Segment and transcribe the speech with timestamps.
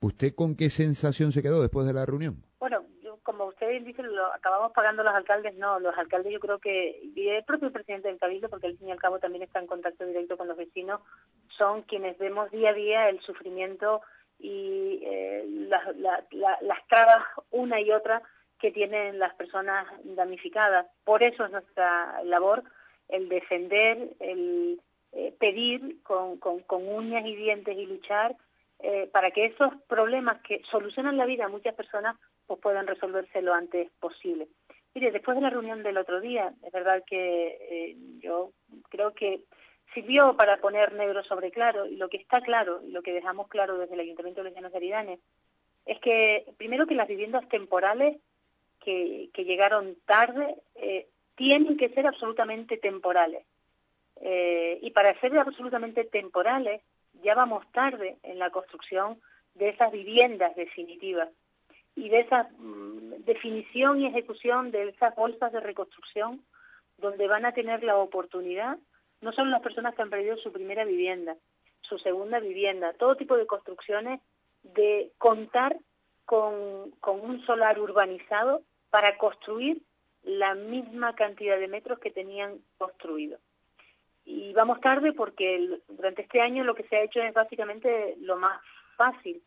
[0.00, 2.36] ¿Usted con qué sensación se quedó después de la reunión?
[2.60, 5.56] Bueno, yo, como usted dice, lo acabamos pagando los alcaldes.
[5.56, 8.88] No, los alcaldes yo creo que, y el propio presidente del Cabildo, porque al fin
[8.88, 11.00] y al cabo también está en contacto directo con los vecinos,
[11.56, 14.02] son quienes vemos día a día el sufrimiento
[14.38, 18.22] y eh, las, trabas una y otra
[18.60, 20.86] que tienen las personas damnificadas.
[21.04, 22.62] Por eso es nuestra labor
[23.08, 24.80] el defender, el
[25.12, 28.36] eh, pedir con, con, uñas y dientes y luchar
[28.80, 33.42] eh, para que esos problemas que solucionan la vida a muchas personas pues puedan resolverse
[33.42, 34.48] lo antes posible.
[34.94, 38.52] Mire, después de la reunión del otro día, es verdad que eh, yo
[38.88, 39.42] creo que
[39.94, 43.48] sirvió para poner negro sobre claro, y lo que está claro, y lo que dejamos
[43.48, 45.18] claro desde el Ayuntamiento de los Llanos de
[45.86, 48.18] es que primero que las viviendas temporales
[48.80, 53.44] que, llegaron tarde eh, tienen que ser absolutamente temporales.
[54.20, 56.82] Eh, y para ser absolutamente temporales,
[57.22, 59.20] ya vamos tarde en la construcción
[59.54, 61.28] de esas viviendas definitivas
[61.94, 66.42] y de esa mm, definición y ejecución de esas bolsas de reconstrucción
[66.98, 68.78] donde van a tener la oportunidad,
[69.20, 71.36] no solo las personas que han perdido su primera vivienda,
[71.82, 74.20] su segunda vivienda, todo tipo de construcciones,
[74.62, 75.76] de contar
[76.24, 79.82] con, con un solar urbanizado para construir
[80.22, 83.38] la misma cantidad de metros que tenían construido.
[84.30, 88.36] Y vamos tarde porque durante este año lo que se ha hecho es básicamente lo
[88.36, 88.60] más
[88.94, 89.42] fácil,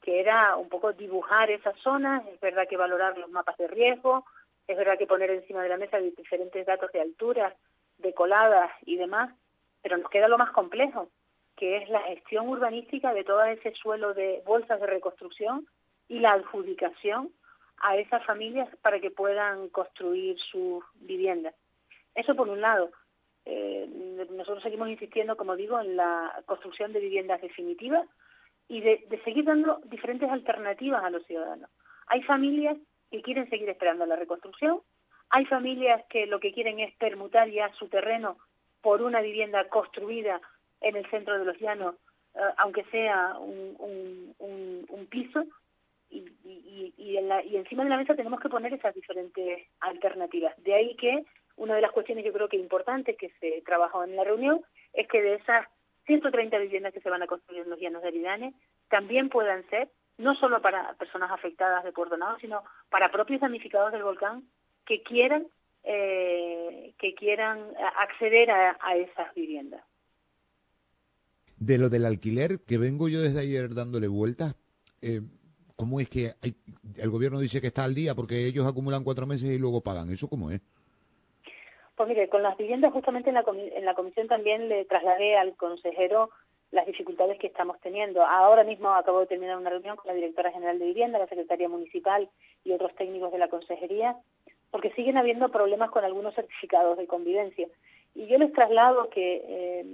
[0.00, 4.24] que era un poco dibujar esas zonas, es verdad que valorar los mapas de riesgo,
[4.68, 7.56] es verdad que poner encima de la mesa diferentes datos de altura,
[7.98, 9.34] de coladas y demás,
[9.82, 11.08] pero nos queda lo más complejo,
[11.56, 15.66] que es la gestión urbanística de todo ese suelo de bolsas de reconstrucción
[16.06, 17.32] y la adjudicación
[17.78, 21.56] a esas familias para que puedan construir sus viviendas.
[22.14, 22.92] Eso por un lado.
[23.52, 28.06] Eh, nosotros seguimos insistiendo, como digo, en la construcción de viviendas definitivas
[28.68, 31.68] y de, seguir dando diferentes alternativas a los ciudadanos.
[32.06, 32.78] Hay familias
[33.10, 34.80] que quieren seguir esperando la reconstrucción,
[35.30, 38.38] hay familias que lo que quieren es permutar ya su terreno
[38.82, 40.40] por una vivienda construida
[40.80, 41.96] en el centro de los llanos,
[42.34, 45.44] eh, aunque sea un, un piso,
[46.08, 49.66] y, y, y, en la, y encima de la mesa tenemos que poner esas diferentes
[49.80, 50.54] alternativas.
[50.62, 51.24] De ahí que
[51.70, 54.60] una de las cuestiones yo creo que importantes que se trabajó en la reunión
[54.92, 55.66] es que de esas
[56.06, 58.54] 130 viviendas que se van a construir en los llanos de Aridane
[58.88, 59.88] también puedan ser
[60.18, 64.44] no solo para personas afectadas de Puerto sino para propios damnificados del volcán
[64.84, 65.46] que quieran
[65.84, 67.64] eh, que quieran
[67.98, 69.82] acceder a, a esas viviendas.
[71.56, 74.56] De lo del alquiler, que vengo yo desde ayer dándole vueltas,
[75.00, 75.20] eh,
[75.80, 76.34] ¿Cómo es que
[76.98, 80.10] el gobierno dice que está al día porque ellos acumulan cuatro meses y luego pagan?
[80.10, 80.60] ¿Eso cómo es?
[82.00, 85.54] Pues mire, con las viviendas justamente en la, en la comisión también le trasladé al
[85.54, 86.30] consejero
[86.70, 88.24] las dificultades que estamos teniendo.
[88.24, 91.68] Ahora mismo acabo de terminar una reunión con la directora general de vivienda, la secretaria
[91.68, 92.26] municipal
[92.64, 94.16] y otros técnicos de la consejería,
[94.70, 97.68] porque siguen habiendo problemas con algunos certificados de convivencia.
[98.14, 99.84] Y yo les traslado que eh,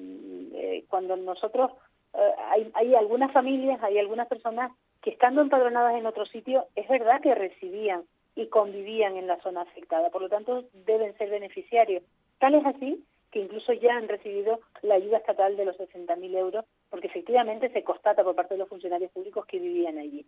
[0.54, 1.72] eh, cuando nosotros,
[2.14, 4.70] eh, hay, hay algunas familias, hay algunas personas
[5.02, 8.04] que estando empadronadas en otro sitio, es verdad que recibían
[8.36, 12.04] y convivían en la zona afectada, por lo tanto deben ser beneficiarios.
[12.38, 13.02] Tal es así
[13.32, 17.82] que incluso ya han recibido la ayuda estatal de los 60.000 euros, porque efectivamente se
[17.82, 20.24] constata por parte de los funcionarios públicos que vivían allí.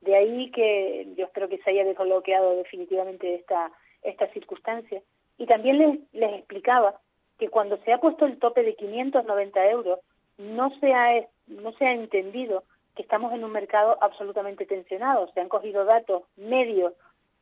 [0.00, 3.72] De ahí que yo espero que se haya desbloqueado definitivamente esta,
[4.02, 5.00] esta circunstancia.
[5.38, 7.00] Y también les, les explicaba
[7.38, 10.00] que cuando se ha puesto el tope de 590 euros,
[10.38, 15.30] no se ha, no se ha entendido que estamos en un mercado absolutamente tensionado.
[15.32, 16.92] Se han cogido datos medios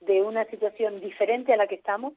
[0.07, 2.15] de una situación diferente a la que estamos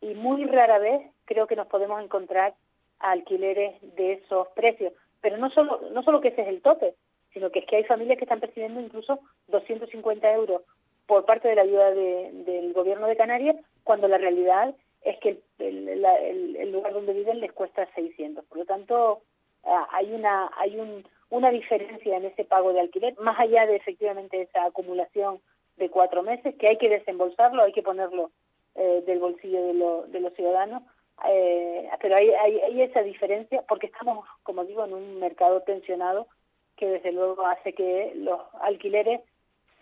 [0.00, 2.54] y muy rara vez creo que nos podemos encontrar
[2.98, 4.92] alquileres de esos precios.
[5.20, 6.94] Pero no solo, no solo que ese es el tope,
[7.32, 10.62] sino que es que hay familias que están percibiendo incluso 250 euros
[11.06, 15.88] por parte de la ayuda del gobierno de Canarias, cuando la realidad es que el,
[15.88, 18.44] el lugar donde viven les cuesta 600.
[18.46, 19.22] Por lo tanto,
[19.64, 23.76] ah, hay, una, hay un, una diferencia en ese pago de alquiler, más allá de
[23.76, 25.40] efectivamente esa acumulación
[25.76, 28.30] de cuatro meses, que hay que desembolsarlo, hay que ponerlo
[28.74, 30.82] eh, del bolsillo de, de los ciudadanos,
[31.28, 36.26] eh, pero hay, hay, esa diferencia porque estamos, como digo, en un mercado tensionado
[36.76, 39.22] que desde luego hace que los alquileres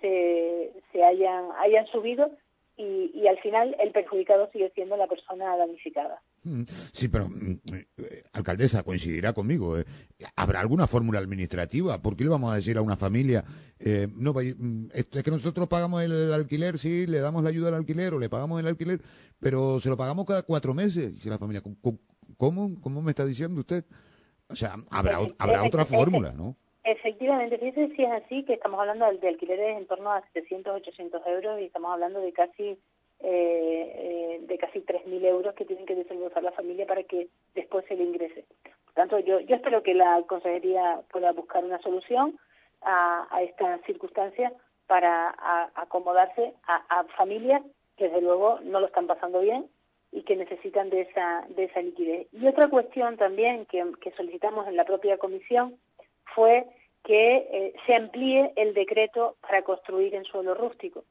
[0.01, 2.31] se, se hayan, hayan subido
[2.77, 6.21] y, y, al final el perjudicado sigue siendo la persona damnificada.
[6.45, 7.59] Mm, sí, pero, mm,
[8.35, 9.79] alcaldesa, coincidirá conmigo.
[9.79, 9.85] Eh,
[10.37, 12.03] ¿Habrá alguna fórmula administrativa?
[12.03, 13.45] ¿Por qué le vamos a decir a una familia,
[13.79, 17.75] eh, no, mm, es que nosotros pagamos el, alquiler, sí, le damos la ayuda al
[17.75, 19.01] alquiler o le pagamos el alquiler,
[19.41, 21.15] pero se lo pagamos cada cuatro meses?
[21.15, 21.63] Dice la familia,
[22.37, 22.81] ¿cómo?
[22.81, 23.85] ¿Cómo me está diciendo usted?
[24.49, 26.57] O sea, habrá, habrá otra fórmula, ¿no?
[26.85, 31.23] Efectivamente, fíjese si es así, que estamos hablando de, alquileres en torno a 700, 800
[31.29, 32.79] euros y estamos hablando de casi
[33.25, 37.85] eh, eh, de casi 3.000 euros que tienen que desembolsar la familia para que después
[37.87, 38.45] se le ingrese.
[38.85, 42.39] Por tanto, yo, yo espero que la Consejería pueda buscar una solución
[42.83, 44.53] a, a esta circunstancia
[44.87, 45.35] para
[45.75, 47.63] acomodarse a, familias
[47.97, 49.67] que desde luego no lo están pasando bien
[50.13, 52.29] y que necesitan de esa, de esa liquidez.
[52.33, 55.77] Y otra cuestión también que, que solicitamos en la propia comisión
[56.35, 56.67] fue
[57.03, 61.05] que eh, se amplíe el decreto para construir en suelo rústico.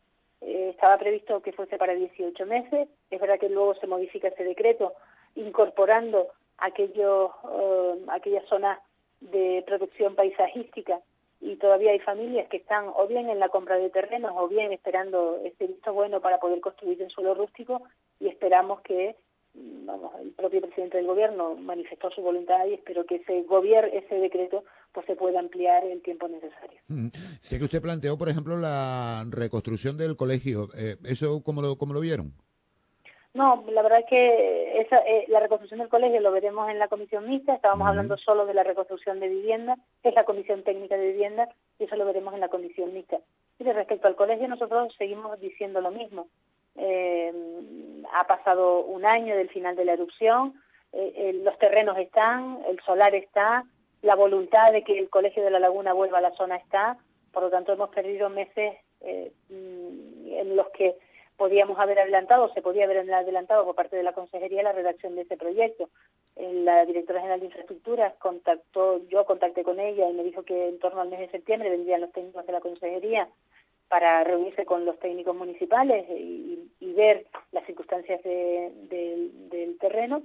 [0.46, 4.44] Eh, estaba previsto que fuese para 18 meses, es verdad que luego se modifica ese
[4.44, 4.94] decreto
[5.36, 8.80] incorporando aquellos, eh, aquellas zonas
[9.22, 11.00] de protección paisajística
[11.40, 14.74] y todavía hay familias que están o bien en la compra de terrenos o bien
[14.74, 17.82] esperando este visto bueno para poder construir en suelo rústico
[18.20, 19.16] y esperamos que
[19.54, 24.16] vamos, el propio presidente del gobierno manifestó su voluntad y espero que ese gobierno, ese
[24.16, 24.64] decreto,
[24.94, 26.80] pues se pueda ampliar el tiempo necesario.
[26.88, 27.08] Mm.
[27.42, 30.70] Sé que usted planteó, por ejemplo, la reconstrucción del colegio.
[30.78, 32.34] Eh, ¿Eso cómo lo, cómo lo vieron?
[33.34, 36.88] No, la verdad es que esa, eh, la reconstrucción del colegio lo veremos en la
[36.88, 37.56] comisión mixta.
[37.56, 41.50] Estábamos hablando solo de la reconstrucción de vivienda, que es la comisión técnica de vivienda,
[41.80, 43.18] y eso lo veremos en la comisión mixta.
[43.58, 46.28] Y respecto al colegio, nosotros seguimos diciendo lo mismo.
[46.76, 47.34] Eh,
[48.14, 50.54] ha pasado un año del final de la erupción,
[50.92, 53.66] eh, los terrenos están, el solar está,
[54.04, 56.98] la voluntad de que el Colegio de la Laguna vuelva a la zona está,
[57.32, 60.96] por lo tanto hemos perdido meses eh, en los que
[61.38, 65.22] podíamos haber adelantado, se podía haber adelantado por parte de la Consejería la redacción de
[65.22, 65.90] ese proyecto.
[66.36, 70.80] La directora general de infraestructuras contactó, yo contacté con ella y me dijo que en
[70.80, 73.30] torno al mes de septiembre vendrían los técnicos de la Consejería
[73.88, 76.60] para reunirse con los técnicos municipales y,
[76.94, 80.22] ver las circunstancias del terreno.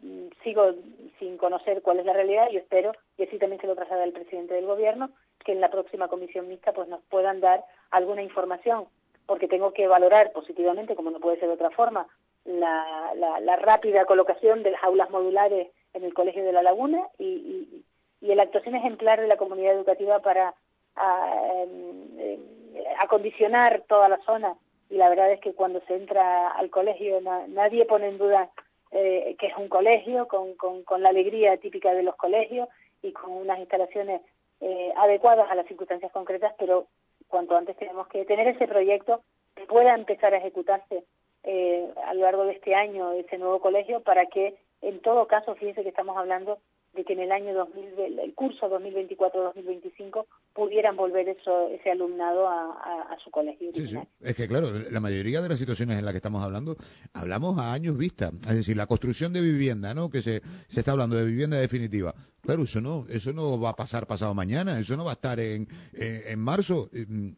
[0.00, 0.74] Mm, sigo
[1.18, 4.12] sin conocer cuál es la realidad y espero, y así también se lo traslada el
[4.12, 5.10] presidente del gobierno,
[5.44, 8.86] que en la próxima comisión mixta pues nos puedan dar alguna información,
[9.26, 12.06] porque tengo que valorar positivamente, como no puede ser de otra forma,
[12.44, 17.84] la, la, rápida colocación de las aulas modulares en el Colegio de la Laguna y,
[18.20, 20.54] y, la actuación ejemplar de la comunidad educativa para
[20.96, 22.40] em, em,
[23.00, 24.54] acondicionar toda la zona.
[24.90, 28.50] Y la verdad es que cuando se entra al colegio nadie pone en duda
[28.90, 32.68] eh, que es un colegio con, con, la alegría típica de los colegios
[33.02, 34.22] y con unas instalaciones
[34.60, 36.86] eh, adecuadas a las circunstancias concretas, pero
[37.28, 39.22] cuanto antes tenemos que tener ese proyecto
[39.54, 41.04] que pueda empezar a ejecutarse
[41.44, 45.54] eh, a lo largo de este año ese nuevo colegio para que en todo caso,
[45.56, 46.58] fíjense que estamos hablando
[46.98, 53.16] de que en el año 2000, el curso 2024-2025 pudieran volver eso, ese alumnado a,
[53.22, 53.70] su colegio.
[53.72, 53.98] Sí, sí.
[54.20, 56.76] Es que claro, la mayoría de las situaciones en las que estamos hablando,
[57.12, 58.30] hablamos a años vista.
[58.48, 60.10] Es decir, la construcción de vivienda, ¿no?
[60.10, 62.14] Que se, se está hablando de vivienda definitiva.
[62.40, 65.38] Claro, eso no, eso no va a pasar pasado mañana, eso no va a estar
[65.38, 66.90] en, en marzo.
[66.92, 67.30] Mm,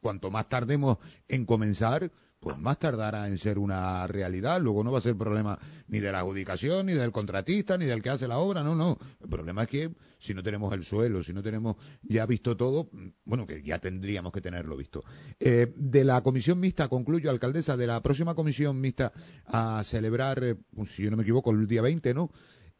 [0.00, 0.98] cuanto más tardemos
[1.28, 2.10] en comenzar,
[2.46, 4.60] pues más tardará en ser una realidad.
[4.60, 8.00] Luego no va a ser problema ni de la adjudicación, ni del contratista, ni del
[8.00, 8.62] que hace la obra.
[8.62, 8.98] No, no.
[9.20, 12.88] El problema es que si no tenemos el suelo, si no tenemos ya visto todo,
[13.24, 15.02] bueno, que ya tendríamos que tenerlo visto.
[15.40, 19.12] Eh, de la comisión mixta, concluyo, alcaldesa, de la próxima comisión mixta
[19.46, 22.30] a celebrar, eh, pues, si yo no me equivoco, el día 20, ¿no?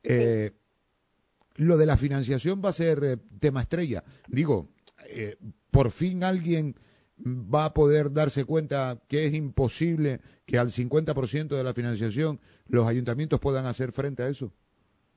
[0.04, 0.52] Eh,
[1.56, 4.04] lo de la financiación va a ser tema estrella.
[4.28, 4.70] Digo,
[5.72, 6.76] por fin alguien
[7.18, 12.86] va a poder darse cuenta que es imposible que al 50% de la financiación los
[12.86, 14.50] ayuntamientos puedan hacer frente a eso?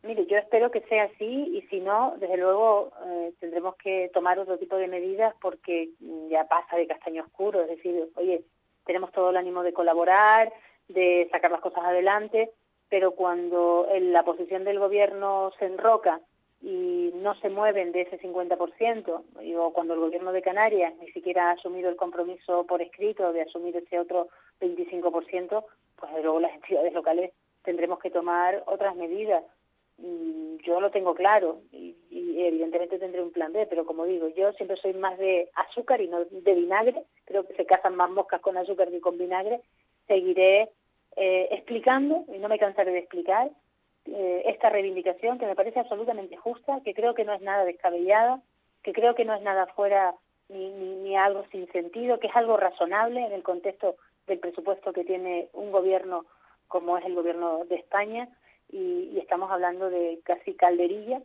[0.04, 4.40] Mire, yo espero que sea así y si no, desde luego eh, tendremos que tomar
[4.40, 5.90] otro tipo de medidas porque
[6.30, 8.44] ya pasa de castaño oscuro, es decir, oye,
[8.86, 10.54] tenemos todo el ánimo de colaborar,
[10.88, 12.50] de sacar las cosas adelante,
[12.88, 16.22] pero cuando en la posición del gobierno se enroca
[17.20, 19.24] no se mueven de ese 50%.
[19.42, 23.42] Digo, cuando el gobierno de Canarias ni siquiera ha asumido el compromiso por escrito de
[23.42, 27.32] asumir ese otro 25%, pues luego las entidades locales
[27.64, 29.44] tendremos que tomar otras medidas.
[29.98, 31.96] Mm, yo lo tengo claro y,
[32.42, 36.08] evidentemente tendré un plan B, pero como digo, yo siempre soy más de azúcar y
[36.08, 37.04] no de vinagre.
[37.26, 39.60] Creo que se cazan más moscas con azúcar que con vinagre.
[40.08, 40.70] Seguiré
[41.18, 43.52] eh, explicando y no me cansaré de explicar
[44.06, 48.42] eh, esta reivindicación que me parece absolutamente justa, que creo que no es nada descabellada,
[48.84, 50.16] que creo que no es nada fuera
[50.48, 53.96] ni, ni, algo sin sentido, que es algo razonable en el contexto
[54.28, 56.26] del presupuesto que tiene un gobierno
[56.68, 58.30] como es el gobierno de España
[58.72, 61.22] y, y estamos hablando de casi calderilla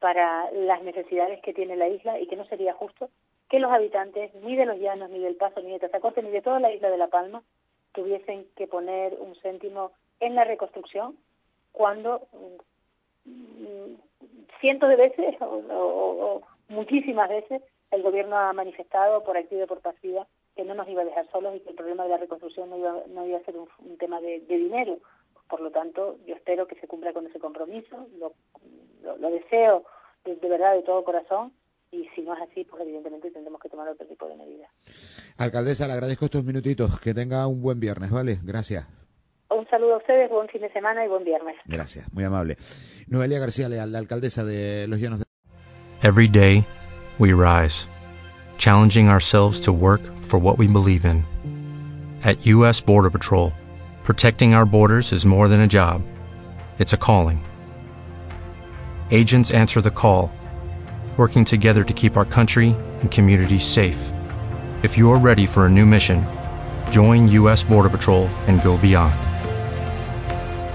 [0.00, 3.10] para las necesidades que tiene la isla y que no sería justo
[3.48, 6.42] que los habitantes ni de los llanos, ni del Paso, ni de Tazacorte, ni de
[6.42, 7.42] toda la isla de La Palma
[7.92, 11.16] tuviesen que poner un céntimo en la reconstrucción
[11.72, 12.26] cuando
[13.24, 13.94] mm,
[14.60, 20.26] cientos de veces o, muchísimas veces el gobierno ha manifestado por activa y por pasiva
[20.54, 22.76] que no nos iba a dejar solos y que el problema de la reconstrucción no
[22.76, 24.98] iba, no iba a ser un, tema de, dinero.
[25.48, 28.34] Por lo tanto, yo espero que se cumpla con ese compromiso, lo,
[29.02, 29.84] lo, deseo
[30.24, 31.52] de, verdad de todo corazón
[31.90, 34.70] y si no es así, pues evidentemente tendremos que tomar otro tipo de medidas.
[35.38, 37.00] Alcaldesa, le agradezco estos minutitos.
[37.00, 38.38] Que tenga un buen viernes, ¿vale?
[38.44, 38.86] Gracias.
[39.68, 41.54] Un saludo a ustedes, buen fin de semana y buen viernes.
[41.66, 42.56] Gracias, muy amable.
[43.06, 45.24] Noelia García Leal, la alcaldesa de Los Llanos de...
[46.02, 46.64] Every day,
[47.18, 47.86] we rise,
[48.56, 51.22] challenging ourselves to work for what we believe in.
[52.24, 52.80] At U.S.
[52.80, 53.52] Border Patrol,
[54.04, 56.00] protecting our borders is more than a job.
[56.78, 57.44] It's a calling.
[59.10, 60.30] Agents answer the call,
[61.18, 64.12] working together to keep our country and communities safe.
[64.82, 66.26] If you're ready for a new mission,
[66.90, 67.62] join U.S.
[67.64, 69.27] Border Patrol and go beyond.